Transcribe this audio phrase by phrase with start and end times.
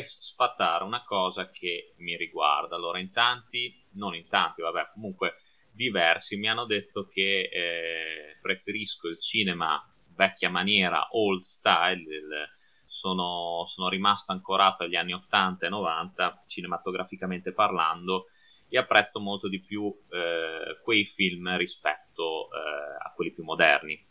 [0.00, 2.76] Vorrei sfatare una cosa che mi riguarda.
[2.76, 5.36] Allora, in tanti, non in tanti, vabbè, comunque
[5.72, 9.82] diversi mi hanno detto che eh, preferisco il cinema
[10.14, 12.48] vecchia maniera, old style, il,
[12.84, 18.26] sono, sono rimasto ancorato agli anni 80 e 90, cinematograficamente parlando,
[18.68, 24.02] e apprezzo molto di più eh, quei film rispetto eh, a quelli più moderni.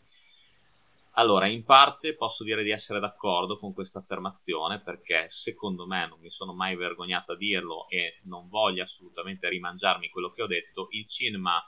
[1.20, 6.18] Allora, in parte posso dire di essere d'accordo con questa affermazione perché secondo me non
[6.18, 10.86] mi sono mai vergognato a dirlo e non voglio assolutamente rimangiarmi quello che ho detto,
[10.92, 11.62] il cinema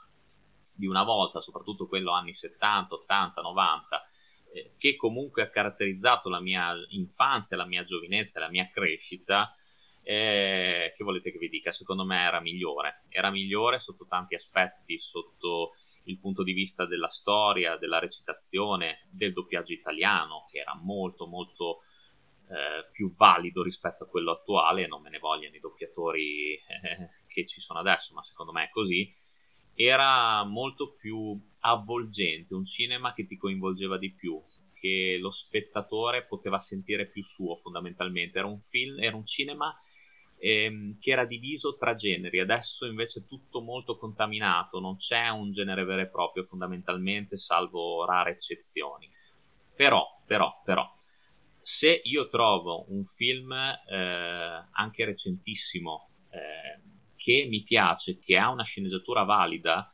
[0.75, 4.03] di una volta, soprattutto quello anni 70, 80, 90,
[4.53, 9.53] eh, che comunque ha caratterizzato la mia infanzia, la mia giovinezza, la mia crescita,
[10.01, 11.69] eh, che volete che vi dica?
[11.69, 15.73] Secondo me era migliore, era migliore sotto tanti aspetti, sotto
[16.05, 21.83] il punto di vista della storia, della recitazione, del doppiaggio italiano, che era molto molto
[22.49, 27.45] eh, più valido rispetto a quello attuale, non me ne vogliono i doppiatori eh, che
[27.45, 29.11] ci sono adesso, ma secondo me è così,
[29.75, 34.41] era molto più avvolgente, un cinema che ti coinvolgeva di più,
[34.73, 39.75] che lo spettatore poteva sentire più suo fondamentalmente, era un film, era un cinema
[40.43, 45.51] ehm, che era diviso tra generi, adesso invece è tutto molto contaminato, non c'è un
[45.51, 49.09] genere vero e proprio fondamentalmente, salvo rare eccezioni.
[49.73, 50.85] Però, però, però,
[51.61, 56.81] se io trovo un film eh, anche recentissimo eh,
[57.15, 59.89] che mi piace, che ha una sceneggiatura valida,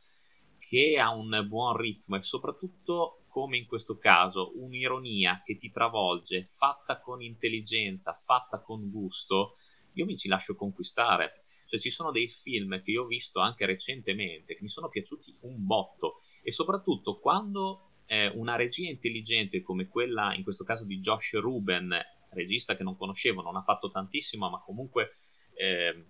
[0.58, 6.46] che ha un buon ritmo e soprattutto, come in questo caso, un'ironia che ti travolge,
[6.46, 9.52] fatta con intelligenza, fatta con gusto,
[9.94, 11.34] io mi ci lascio conquistare.
[11.66, 15.36] Cioè, ci sono dei film che io ho visto anche recentemente che mi sono piaciuti
[15.42, 20.98] un botto e soprattutto quando eh, una regia intelligente come quella, in questo caso di
[20.98, 21.96] Josh Ruben,
[22.30, 25.12] regista che non conoscevo, non ha fatto tantissimo, ma comunque
[25.54, 26.06] eh,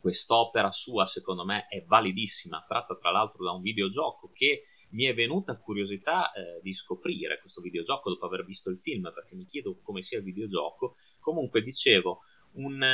[0.00, 5.12] quest'opera sua, secondo me, è validissima, tratta tra l'altro da un videogioco che mi è
[5.12, 9.78] venuta curiosità eh, di scoprire questo videogioco dopo aver visto il film, perché mi chiedo
[9.82, 10.94] come sia il videogioco.
[11.20, 12.20] Comunque, dicevo,
[12.52, 12.84] un,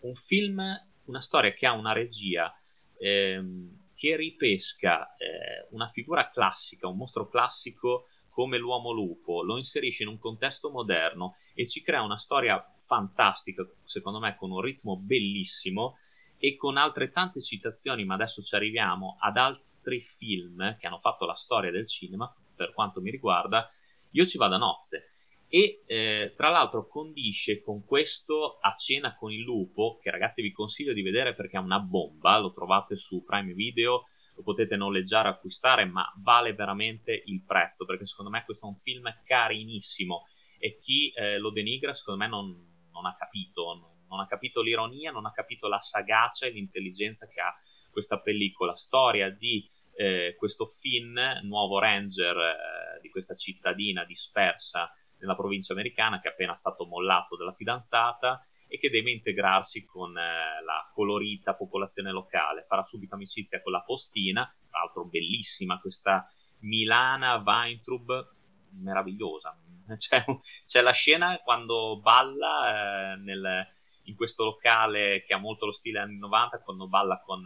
[0.00, 0.62] un film,
[1.04, 2.52] una storia che ha una regia
[2.98, 10.04] ehm, che ripesca eh, una figura classica, un mostro classico come l'uomo lupo, lo inserisce
[10.04, 14.96] in un contesto moderno e ci crea una storia fantastica, secondo me, con un ritmo
[14.96, 15.98] bellissimo
[16.38, 21.34] e con altrettante citazioni, ma adesso ci arriviamo, ad altri film che hanno fatto la
[21.34, 23.68] storia del cinema, per quanto mi riguarda,
[24.12, 25.09] io ci vado a nozze
[25.52, 30.52] e eh, tra l'altro condisce con questo A cena con il lupo, che ragazzi vi
[30.52, 34.04] consiglio di vedere perché è una bomba, lo trovate su Prime Video,
[34.36, 38.76] lo potete noleggiare, acquistare, ma vale veramente il prezzo, perché secondo me questo è un
[38.76, 40.28] film carinissimo.
[40.56, 44.62] E chi eh, lo denigra secondo me non, non ha capito, non, non, ha capito
[44.62, 47.52] l'ironia, non ha capito la sagacia e l'intelligenza che ha
[47.90, 54.88] questa pellicola, storia di eh, questo Finn, nuovo ranger eh, di questa cittadina dispersa
[55.20, 60.16] nella provincia americana che è appena stato mollato dalla fidanzata e che deve integrarsi con
[60.16, 62.62] eh, la colorita popolazione locale.
[62.62, 66.30] Farà subito amicizia con la postina, tra l'altro bellissima questa
[66.60, 68.34] Milana Weintrub,
[68.80, 69.58] meravigliosa.
[69.96, 70.24] C'è,
[70.66, 73.66] c'è la scena quando balla eh, nel,
[74.04, 77.42] in questo locale che ha molto lo stile anni 90, quando balla con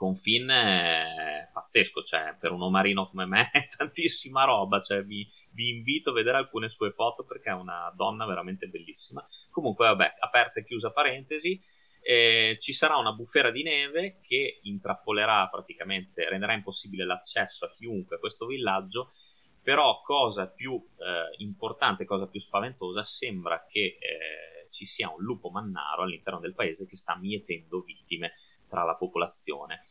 [0.00, 5.28] con Finn è pazzesco, cioè per un omarino come me è tantissima roba, cioè vi,
[5.50, 9.22] vi, invito a vedere alcune sue foto perché è una donna veramente bellissima.
[9.50, 11.60] Comunque vabbè, aperta e chiusa parentesi,
[12.00, 18.16] eh, ci sarà una bufera di neve che intrappolerà praticamente, renderà impossibile l'accesso a chiunque
[18.16, 19.12] a questo villaggio,
[19.62, 25.50] però cosa più eh, importante, cosa più spaventosa, sembra che eh, ci sia un lupo
[25.50, 28.32] mannaro all'interno del paese che sta mietendo vittime
[28.70, 29.82] tra la popolazione.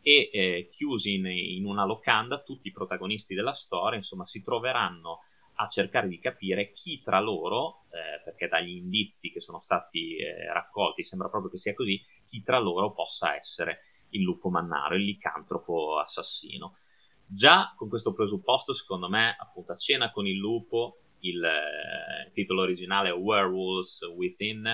[0.00, 5.20] E eh, chiusi in, in, una locanda tutti i protagonisti della storia insomma si troveranno
[5.56, 10.52] a cercare di capire chi tra loro eh, perché dagli indizi che sono stati eh,
[10.52, 15.04] raccolti sembra proprio che sia così chi tra loro possa essere il lupo mannaro il
[15.04, 16.76] licantropo assassino.
[17.24, 22.62] Già con questo presupposto secondo me appunto a cena con il lupo il, eh, titolo
[22.62, 24.68] originale Werewolves Within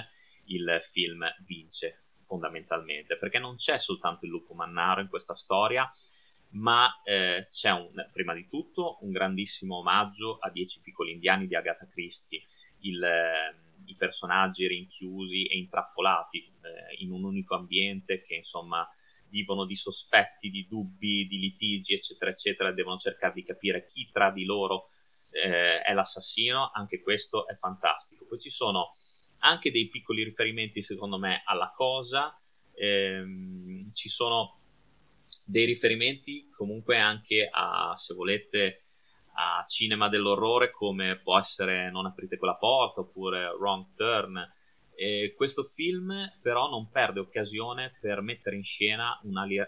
[0.46, 5.90] il film vince fondamentalmente, perché non c'è soltanto il lupo mannaro in questa storia,
[6.50, 11.56] ma eh, c'è un, prima di tutto un grandissimo omaggio a Dieci piccoli indiani di
[11.56, 12.42] Agatha Christie,
[12.80, 18.86] il, eh, i personaggi rinchiusi e intrappolati eh, in un unico ambiente che insomma
[19.30, 24.30] vivono di sospetti, di dubbi, di litigi, eccetera, eccetera, devono cercare di capire chi tra
[24.30, 24.88] di loro
[25.30, 28.26] eh, è l'assassino, anche questo è fantastico.
[28.26, 28.90] Poi ci sono
[29.40, 32.34] anche dei piccoli riferimenti secondo me alla cosa,
[32.74, 34.58] ehm, ci sono
[35.44, 38.82] dei riferimenti comunque anche a, se volete,
[39.34, 44.52] a cinema dell'orrore come può essere Non aprite quella porta oppure Wrong Turn.
[44.94, 46.12] E questo film
[46.42, 49.18] però non perde occasione per mettere in scena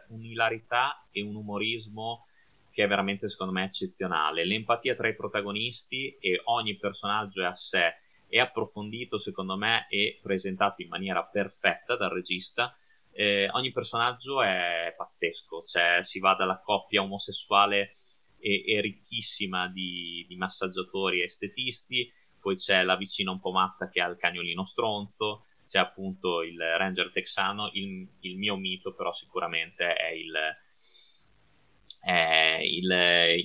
[0.08, 2.24] un'ilarità e un umorismo
[2.72, 4.44] che è veramente secondo me eccezionale.
[4.44, 7.94] L'empatia tra i protagonisti e ogni personaggio è a sé
[8.30, 12.72] è approfondito secondo me e presentato in maniera perfetta dal regista.
[13.12, 17.96] Eh, ogni personaggio è pazzesco, cioè si va dalla coppia omosessuale
[18.38, 22.10] e, e ricchissima di, di, massaggiatori e estetisti,
[22.40, 26.58] poi c'è la vicina un po' matta che ha il cagnolino stronzo, c'è appunto il
[26.58, 30.32] ranger texano, il, il mio mito però sicuramente è il,
[32.02, 32.90] è il,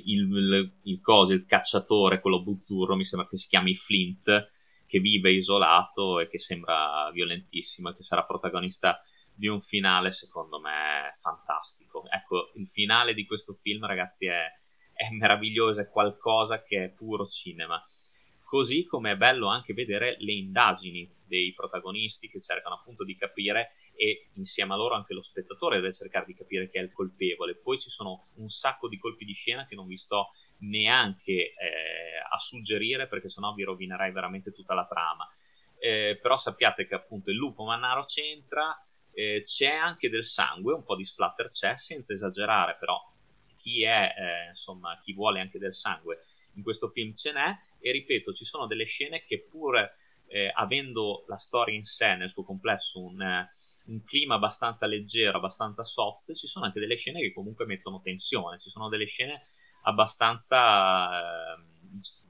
[0.05, 4.47] il, il, coso, il cacciatore, quello buzzurro, mi sembra che si chiami Flint,
[4.95, 9.03] che vive isolato e che sembra violentissimo e che sarà protagonista
[9.33, 12.05] di un finale secondo me fantastico.
[12.09, 14.45] Ecco, il finale di questo film, ragazzi, è,
[14.93, 17.83] è meraviglioso, è qualcosa che è puro cinema.
[18.45, 23.71] Così come è bello anche vedere le indagini dei protagonisti che cercano appunto di capire
[23.95, 27.55] e insieme a loro anche lo spettatore deve cercare di capire chi è il colpevole.
[27.55, 31.53] Poi ci sono un sacco di colpi di scena che non vi sto neanche eh,
[32.27, 35.29] a suggerire perché sennò vi rovinerei veramente tutta la trama.
[35.77, 38.77] Eh, però sappiate che appunto il lupo mannaro c'entra,
[39.13, 42.99] eh, c'è anche del sangue, un po' di splatter c'è, senza esagerare, però
[43.57, 46.25] chi è, eh, insomma, chi vuole anche del sangue
[46.55, 49.77] in questo film ce n'è e ripeto, ci sono delle scene che pur
[50.27, 53.49] eh, avendo la storia in sé nel suo complesso un, eh,
[53.87, 58.59] un clima abbastanza leggero, abbastanza soft, ci sono anche delle scene che comunque mettono tensione,
[58.59, 59.45] ci sono delle scene
[59.83, 61.63] abbastanza, eh,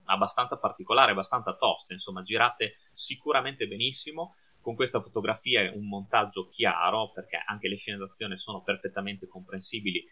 [0.06, 7.12] abbastanza particolari, abbastanza toste, insomma, girate sicuramente benissimo con questa fotografia e un montaggio chiaro,
[7.12, 10.04] perché anche le scene d'azione sono perfettamente comprensibili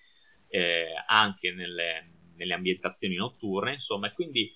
[0.48, 4.54] eh, anche nelle, nelle, ambientazioni notturne, insomma, e quindi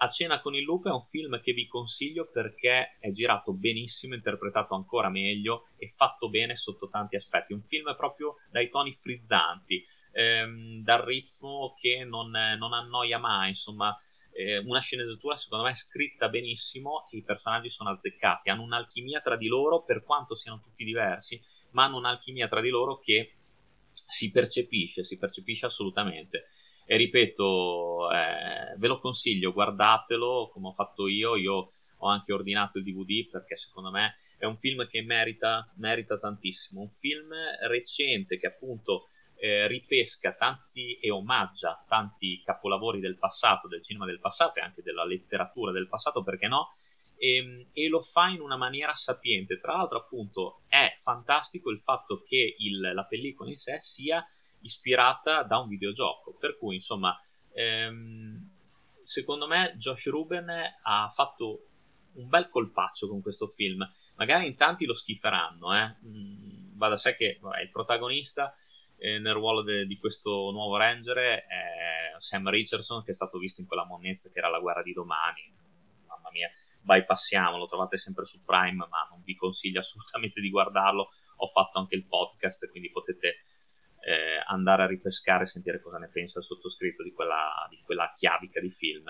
[0.00, 4.14] A cena con il lupo è un film che vi consiglio perché è girato benissimo,
[4.14, 7.52] interpretato ancora meglio e fatto bene sotto tanti aspetti.
[7.52, 13.96] Un film proprio dai toni frizzanti, ehm, dal ritmo che non, non annoia mai, insomma,
[14.38, 19.48] eh, una sceneggiatura secondo me scritta benissimo i personaggi sono azzeccati, hanno un'alchimia tra di
[19.48, 21.42] loro per quanto siano tutti diversi,
[21.72, 23.32] ma hanno un'alchimia tra di loro che
[23.90, 26.46] si percepisce, si percepisce assolutamente.
[26.86, 32.78] E ripeto, eh, ve lo consiglio, guardatelo come ho fatto io, io ho anche ordinato
[32.78, 37.34] il DVD perché secondo me è un film che merita, merita tantissimo, un film
[37.66, 39.08] recente che appunto
[39.40, 44.82] eh, ripesca tanti e omaggia tanti capolavori del passato, del cinema del passato e anche
[44.82, 46.70] della letteratura del passato, perché no?
[47.16, 49.58] E, ehm, e, lo fa in una maniera sapiente.
[49.58, 54.24] Tra l'altro, appunto, è fantastico il fatto che il, la pellicola in sé sia
[54.60, 56.36] ispirata da un videogioco.
[56.38, 57.16] Per cui, insomma,
[57.52, 58.50] ehm,
[59.02, 60.50] secondo me Josh Ruben
[60.82, 61.64] ha fatto
[62.14, 63.88] un bel colpaccio con questo film.
[64.16, 65.96] Magari in tanti lo schiferanno, eh?
[66.04, 68.52] Mm, va da sé che vabbè, il protagonista
[68.98, 71.44] eh, nel ruolo de, di questo nuovo Ranger è
[72.18, 75.52] Sam Richardson che è stato visto in quella monnezza che era la guerra di domani.
[76.06, 76.50] Mamma mia
[76.80, 81.08] bypassiamo lo trovate sempre su Prime ma non vi consiglio assolutamente di guardarlo.
[81.36, 83.38] Ho fatto anche il podcast quindi potete
[84.00, 88.10] eh, andare a ripescare e sentire cosa ne pensa il sottoscritto di quella, di quella
[88.12, 89.04] chiavica di film.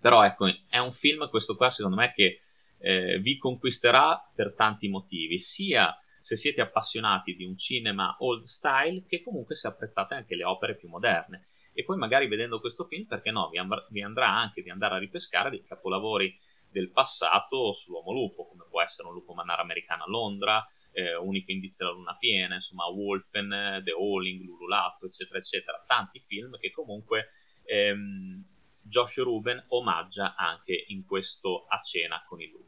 [0.00, 2.40] Però ecco è un film questo qua secondo me che
[2.80, 9.04] eh, vi conquisterà per tanti motivi sia se siete appassionati di un cinema old style
[9.06, 11.46] che comunque se apprezzate anche le opere più moderne.
[11.72, 14.96] E poi magari vedendo questo film, perché no, vi, amb- vi andrà anche di andare
[14.96, 16.34] a ripescare dei capolavori
[16.70, 21.52] del passato sull'uomo lupo, come può essere un lupo mannaro americano a Londra, eh, Unico
[21.52, 25.82] indizio della luna piena, insomma Wolfen, The Howling, Lululato, eccetera, eccetera.
[25.86, 27.30] Tanti film che comunque
[27.64, 28.42] ehm,
[28.82, 32.67] Josh Ruben omaggia anche in questo A cena con il lupo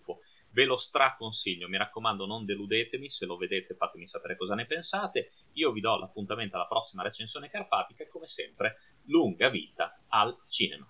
[0.52, 5.32] ve lo straconsiglio, mi raccomando non deludetemi, se lo vedete fatemi sapere cosa ne pensate,
[5.52, 8.76] io vi do l'appuntamento alla prossima recensione carpatica e come sempre
[9.06, 10.86] lunga vita al cinema.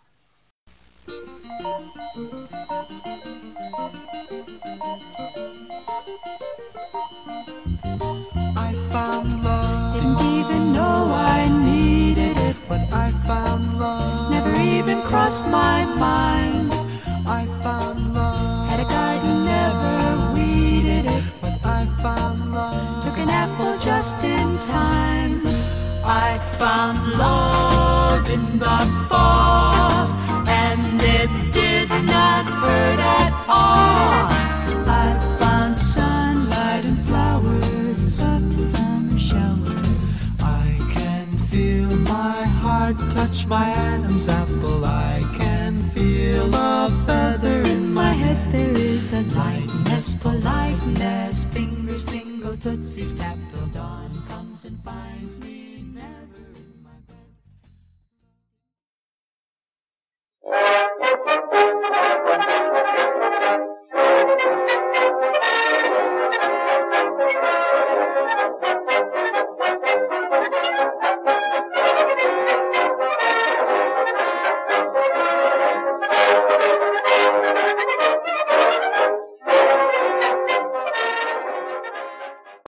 [8.57, 9.93] I found love.
[9.93, 12.57] Didn't even know I needed it.
[12.69, 14.31] But I found love.
[14.31, 16.80] Never even crossed my mind.
[42.93, 44.85] heart touch my Adam's apple.
[44.85, 48.53] I can feel a feather in my head.
[48.53, 51.47] There is a lightness, politeness.
[51.47, 56.99] Fingers single tootsies tap till dawn comes and finds me never in my
[60.43, 60.90] bed.